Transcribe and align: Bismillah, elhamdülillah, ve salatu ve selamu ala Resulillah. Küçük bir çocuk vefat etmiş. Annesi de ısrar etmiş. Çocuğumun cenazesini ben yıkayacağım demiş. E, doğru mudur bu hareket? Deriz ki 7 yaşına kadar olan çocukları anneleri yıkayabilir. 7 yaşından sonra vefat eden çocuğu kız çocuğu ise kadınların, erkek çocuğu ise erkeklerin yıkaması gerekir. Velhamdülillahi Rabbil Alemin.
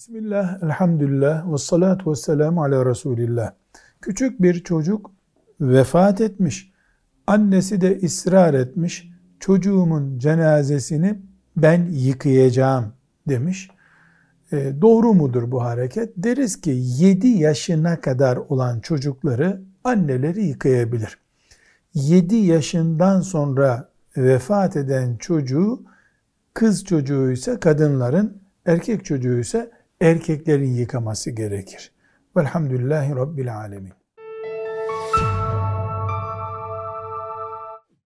Bismillah, 0.00 0.62
elhamdülillah, 0.62 1.52
ve 1.52 1.58
salatu 1.58 2.10
ve 2.10 2.14
selamu 2.14 2.62
ala 2.62 2.86
Resulillah. 2.86 3.52
Küçük 4.00 4.42
bir 4.42 4.64
çocuk 4.64 5.10
vefat 5.60 6.20
etmiş. 6.20 6.72
Annesi 7.26 7.80
de 7.80 8.00
ısrar 8.04 8.54
etmiş. 8.54 9.10
Çocuğumun 9.40 10.18
cenazesini 10.18 11.18
ben 11.56 11.86
yıkayacağım 11.90 12.92
demiş. 13.28 13.70
E, 14.52 14.72
doğru 14.80 15.14
mudur 15.14 15.50
bu 15.50 15.62
hareket? 15.62 16.12
Deriz 16.16 16.60
ki 16.60 16.70
7 16.80 17.28
yaşına 17.28 18.00
kadar 18.00 18.36
olan 18.36 18.80
çocukları 18.80 19.62
anneleri 19.84 20.44
yıkayabilir. 20.44 21.18
7 21.94 22.36
yaşından 22.36 23.20
sonra 23.20 23.88
vefat 24.16 24.76
eden 24.76 25.16
çocuğu 25.16 25.82
kız 26.54 26.84
çocuğu 26.84 27.30
ise 27.30 27.60
kadınların, 27.60 28.42
erkek 28.66 29.04
çocuğu 29.04 29.38
ise 29.38 29.79
erkeklerin 30.00 30.74
yıkaması 30.74 31.30
gerekir. 31.30 31.92
Velhamdülillahi 32.36 33.16
Rabbil 33.16 33.56
Alemin. 33.56 33.99